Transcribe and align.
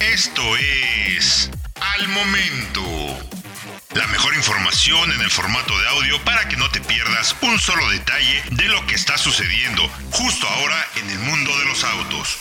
Esto 0.00 0.42
es 0.56 1.50
Al 1.74 2.08
Momento. 2.08 2.82
La 3.94 4.06
mejor 4.06 4.34
información 4.34 5.12
en 5.12 5.20
el 5.20 5.30
formato 5.30 5.78
de 5.78 5.88
audio 5.88 6.24
para 6.24 6.48
que 6.48 6.56
no 6.56 6.70
te 6.70 6.80
pierdas 6.80 7.36
un 7.42 7.58
solo 7.58 7.88
detalle 7.90 8.42
de 8.52 8.68
lo 8.68 8.86
que 8.86 8.94
está 8.94 9.18
sucediendo 9.18 9.82
justo 10.10 10.46
ahora 10.46 10.76
en 10.96 11.10
el 11.10 11.18
mundo 11.18 11.50
de 11.58 11.64
los 11.66 11.84
autos. 11.84 12.38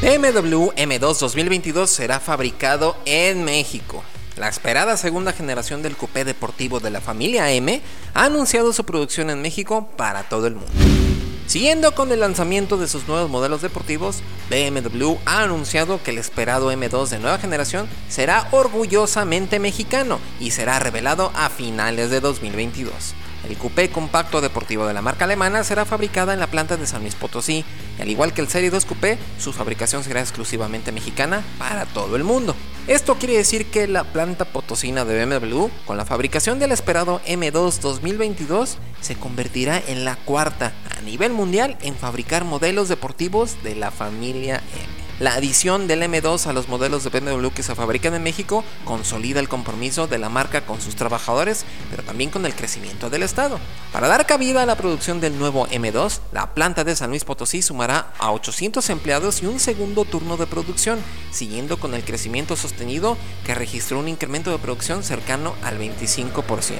BMW 0.00 0.70
M2 0.76 1.18
2022 1.18 1.90
será 1.90 2.20
fabricado 2.20 2.96
en 3.04 3.44
México. 3.44 4.04
La 4.36 4.48
esperada 4.48 4.96
segunda 4.96 5.32
generación 5.32 5.82
del 5.82 5.96
coupé 5.96 6.24
deportivo 6.24 6.80
de 6.80 6.90
la 6.90 7.00
familia 7.00 7.50
M 7.50 7.82
ha 8.14 8.24
anunciado 8.24 8.72
su 8.72 8.84
producción 8.84 9.30
en 9.30 9.42
México 9.42 9.90
para 9.96 10.22
todo 10.22 10.46
el 10.46 10.54
mundo. 10.54 11.17
Siguiendo 11.48 11.94
con 11.94 12.12
el 12.12 12.20
lanzamiento 12.20 12.76
de 12.76 12.88
sus 12.88 13.08
nuevos 13.08 13.30
modelos 13.30 13.62
deportivos, 13.62 14.18
BMW 14.50 15.14
ha 15.24 15.44
anunciado 15.44 16.02
que 16.02 16.10
el 16.10 16.18
esperado 16.18 16.70
M2 16.70 17.08
de 17.08 17.18
nueva 17.18 17.38
generación 17.38 17.88
será 18.10 18.48
orgullosamente 18.50 19.58
mexicano 19.58 20.18
y 20.40 20.50
será 20.50 20.78
revelado 20.78 21.32
a 21.34 21.48
finales 21.48 22.10
de 22.10 22.20
2022. 22.20 23.14
El 23.48 23.56
coupé 23.56 23.88
compacto 23.88 24.42
deportivo 24.42 24.86
de 24.86 24.92
la 24.92 25.00
marca 25.00 25.24
alemana 25.24 25.64
será 25.64 25.86
fabricada 25.86 26.34
en 26.34 26.40
la 26.40 26.48
planta 26.48 26.76
de 26.76 26.86
San 26.86 27.00
Luis 27.00 27.14
Potosí, 27.14 27.64
y 27.98 28.02
al 28.02 28.10
igual 28.10 28.34
que 28.34 28.42
el 28.42 28.48
Serie 28.48 28.68
2 28.68 28.84
Coupé, 28.84 29.16
su 29.38 29.54
fabricación 29.54 30.04
será 30.04 30.20
exclusivamente 30.20 30.92
mexicana 30.92 31.42
para 31.58 31.86
todo 31.86 32.16
el 32.16 32.24
mundo. 32.24 32.54
Esto 32.88 33.16
quiere 33.16 33.36
decir 33.36 33.66
que 33.66 33.86
la 33.86 34.02
planta 34.02 34.46
potosina 34.46 35.04
de 35.04 35.22
BMW, 35.22 35.66
con 35.84 35.98
la 35.98 36.06
fabricación 36.06 36.58
del 36.58 36.72
esperado 36.72 37.20
M2 37.26 37.80
2022, 37.80 38.78
se 39.02 39.14
convertirá 39.14 39.78
en 39.88 40.06
la 40.06 40.16
cuarta 40.16 40.72
a 40.96 41.02
nivel 41.02 41.34
mundial 41.34 41.76
en 41.82 41.94
fabricar 41.94 42.46
modelos 42.46 42.88
deportivos 42.88 43.62
de 43.62 43.74
la 43.74 43.90
familia 43.90 44.62
M. 44.74 44.87
La 45.20 45.34
adición 45.34 45.88
del 45.88 46.02
M2 46.02 46.46
a 46.46 46.52
los 46.52 46.68
modelos 46.68 47.02
de 47.02 47.10
BMW 47.10 47.48
que 47.48 47.64
se 47.64 47.74
fabrican 47.74 48.14
en 48.14 48.22
México 48.22 48.62
consolida 48.84 49.40
el 49.40 49.48
compromiso 49.48 50.06
de 50.06 50.16
la 50.16 50.28
marca 50.28 50.60
con 50.60 50.80
sus 50.80 50.94
trabajadores, 50.94 51.64
pero 51.90 52.04
también 52.04 52.30
con 52.30 52.46
el 52.46 52.54
crecimiento 52.54 53.10
del 53.10 53.24
Estado. 53.24 53.58
Para 53.92 54.06
dar 54.06 54.26
cabida 54.26 54.62
a 54.62 54.66
la 54.66 54.76
producción 54.76 55.20
del 55.20 55.36
nuevo 55.36 55.66
M2, 55.66 56.20
la 56.30 56.54
planta 56.54 56.84
de 56.84 56.94
San 56.94 57.10
Luis 57.10 57.24
Potosí 57.24 57.62
sumará 57.62 58.12
a 58.20 58.30
800 58.30 58.88
empleados 58.90 59.42
y 59.42 59.46
un 59.46 59.58
segundo 59.58 60.04
turno 60.04 60.36
de 60.36 60.46
producción, 60.46 61.00
siguiendo 61.32 61.80
con 61.80 61.94
el 61.94 62.04
crecimiento 62.04 62.54
sostenido 62.54 63.18
que 63.44 63.56
registró 63.56 63.98
un 63.98 64.06
incremento 64.06 64.52
de 64.52 64.58
producción 64.58 65.02
cercano 65.02 65.56
al 65.64 65.80
25% 65.80 66.78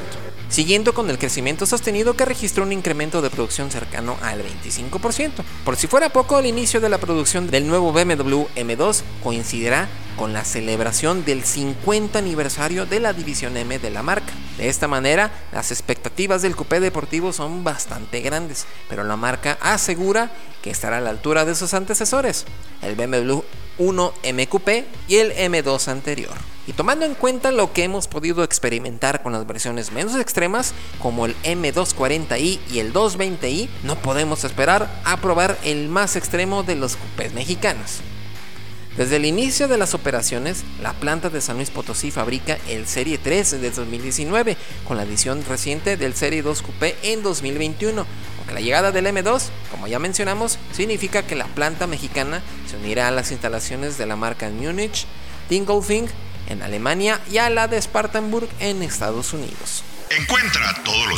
siguiendo 0.48 0.94
con 0.94 1.10
el 1.10 1.18
crecimiento 1.18 1.66
sostenido 1.66 2.14
que 2.14 2.24
registró 2.24 2.64
un 2.64 2.72
incremento 2.72 3.20
de 3.20 3.28
producción 3.28 3.70
cercano 3.70 4.16
al 4.22 4.42
25%. 4.42 5.44
Por 5.64 5.76
si 5.76 5.86
fuera 5.86 6.08
poco, 6.08 6.38
el 6.38 6.46
inicio 6.46 6.80
de 6.80 6.88
la 6.88 6.96
producción 6.96 7.50
del 7.50 7.66
nuevo 7.66 7.92
BMW 7.92 8.27
M2 8.30 9.02
coincidirá 9.22 9.88
con 10.16 10.32
la 10.32 10.44
celebración 10.44 11.24
del 11.24 11.44
50 11.44 12.18
aniversario 12.18 12.84
de 12.86 13.00
la 13.00 13.12
división 13.12 13.56
M 13.56 13.78
de 13.78 13.90
la 13.90 14.02
marca. 14.02 14.32
De 14.58 14.68
esta 14.68 14.88
manera, 14.88 15.30
las 15.52 15.70
expectativas 15.70 16.42
del 16.42 16.56
coupé 16.56 16.80
deportivo 16.80 17.32
son 17.32 17.64
bastante 17.64 18.20
grandes, 18.20 18.66
pero 18.88 19.04
la 19.04 19.16
marca 19.16 19.56
asegura 19.60 20.30
que 20.62 20.70
estará 20.70 20.98
a 20.98 21.00
la 21.00 21.10
altura 21.10 21.44
de 21.44 21.54
sus 21.54 21.72
antecesores, 21.72 22.44
el 22.82 22.96
BMW 22.96 23.40
1 23.78 24.12
MQP 24.34 24.68
y 25.06 25.16
el 25.16 25.32
M2 25.34 25.88
anterior. 25.88 26.34
Y 26.66 26.72
tomando 26.74 27.06
en 27.06 27.14
cuenta 27.14 27.50
lo 27.50 27.72
que 27.72 27.84
hemos 27.84 28.08
podido 28.08 28.44
experimentar 28.44 29.22
con 29.22 29.32
las 29.32 29.46
versiones 29.46 29.90
menos 29.90 30.16
extremas, 30.16 30.74
como 31.00 31.24
el 31.24 31.34
M240i 31.42 32.58
y 32.70 32.78
el 32.80 32.92
220i, 32.92 33.70
no 33.84 33.96
podemos 33.96 34.44
esperar 34.44 35.00
a 35.04 35.16
probar 35.16 35.56
el 35.64 35.88
más 35.88 36.14
extremo 36.16 36.64
de 36.64 36.74
los 36.74 36.96
coupés 36.96 37.32
mexicanos. 37.32 38.02
Desde 38.98 39.14
el 39.14 39.26
inicio 39.26 39.68
de 39.68 39.78
las 39.78 39.94
operaciones, 39.94 40.64
la 40.82 40.92
planta 40.92 41.30
de 41.30 41.40
San 41.40 41.54
Luis 41.54 41.70
Potosí 41.70 42.10
fabrica 42.10 42.58
el 42.66 42.88
Serie 42.88 43.16
3 43.16 43.60
de 43.60 43.70
2019, 43.70 44.56
con 44.88 44.96
la 44.96 45.04
edición 45.04 45.44
reciente 45.48 45.96
del 45.96 46.14
Serie 46.16 46.42
2 46.42 46.62
Coupé 46.62 46.96
en 47.04 47.22
2021. 47.22 48.04
Aunque 48.38 48.54
la 48.54 48.60
llegada 48.60 48.90
del 48.90 49.06
M2, 49.06 49.50
como 49.70 49.86
ya 49.86 50.00
mencionamos, 50.00 50.58
significa 50.72 51.22
que 51.24 51.36
la 51.36 51.46
planta 51.46 51.86
mexicana 51.86 52.42
se 52.68 52.76
unirá 52.76 53.06
a 53.06 53.12
las 53.12 53.30
instalaciones 53.30 53.98
de 53.98 54.06
la 54.06 54.16
marca 54.16 54.48
en 54.48 54.58
Múnich, 54.58 55.06
Dingolfing 55.48 56.08
en 56.48 56.62
Alemania 56.64 57.20
y 57.30 57.38
a 57.38 57.50
la 57.50 57.68
de 57.68 57.80
Spartanburg 57.80 58.48
en 58.58 58.82
Estados 58.82 59.32
Unidos. 59.32 59.84
Encuentra 60.10 60.74
todos 60.84 61.06
los 61.06 61.17